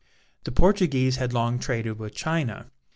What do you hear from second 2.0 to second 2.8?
China.